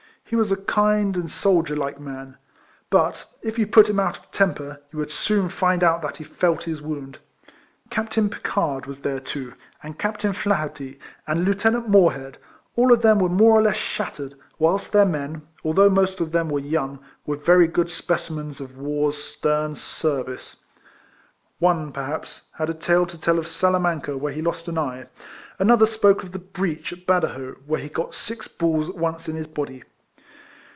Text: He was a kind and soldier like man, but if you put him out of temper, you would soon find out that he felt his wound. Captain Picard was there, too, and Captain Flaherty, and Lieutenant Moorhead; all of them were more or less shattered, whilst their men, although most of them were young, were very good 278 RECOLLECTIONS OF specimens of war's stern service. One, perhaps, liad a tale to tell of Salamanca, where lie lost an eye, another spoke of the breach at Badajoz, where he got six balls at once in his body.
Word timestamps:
He 0.23 0.37
was 0.37 0.49
a 0.49 0.55
kind 0.63 1.17
and 1.17 1.29
soldier 1.29 1.75
like 1.75 1.99
man, 1.99 2.37
but 2.89 3.25
if 3.41 3.59
you 3.59 3.67
put 3.67 3.89
him 3.89 3.99
out 3.99 4.17
of 4.17 4.31
temper, 4.31 4.81
you 4.93 4.99
would 4.99 5.11
soon 5.11 5.49
find 5.49 5.83
out 5.83 6.01
that 6.03 6.15
he 6.15 6.23
felt 6.23 6.63
his 6.63 6.81
wound. 6.81 7.17
Captain 7.89 8.29
Picard 8.29 8.85
was 8.85 9.01
there, 9.01 9.19
too, 9.19 9.55
and 9.83 9.99
Captain 9.99 10.31
Flaherty, 10.31 11.01
and 11.27 11.43
Lieutenant 11.43 11.89
Moorhead; 11.89 12.37
all 12.77 12.93
of 12.93 13.01
them 13.01 13.19
were 13.19 13.27
more 13.27 13.59
or 13.59 13.61
less 13.61 13.75
shattered, 13.75 14.35
whilst 14.57 14.93
their 14.93 15.03
men, 15.03 15.41
although 15.65 15.89
most 15.89 16.21
of 16.21 16.31
them 16.31 16.47
were 16.47 16.59
young, 16.61 16.99
were 17.25 17.35
very 17.35 17.67
good 17.67 17.89
278 17.89 18.15
RECOLLECTIONS 18.15 18.61
OF 18.61 18.61
specimens 18.61 18.61
of 18.61 18.81
war's 18.81 19.17
stern 19.21 19.75
service. 19.75 20.61
One, 21.59 21.91
perhaps, 21.91 22.47
liad 22.57 22.69
a 22.69 22.73
tale 22.73 23.05
to 23.05 23.19
tell 23.19 23.37
of 23.37 23.49
Salamanca, 23.49 24.15
where 24.17 24.33
lie 24.33 24.39
lost 24.39 24.69
an 24.69 24.77
eye, 24.77 25.07
another 25.59 25.85
spoke 25.85 26.23
of 26.23 26.31
the 26.31 26.39
breach 26.39 26.93
at 26.93 27.05
Badajoz, 27.05 27.57
where 27.65 27.81
he 27.81 27.89
got 27.89 28.15
six 28.15 28.47
balls 28.47 28.87
at 28.87 28.95
once 28.95 29.27
in 29.27 29.35
his 29.35 29.47
body. 29.47 29.83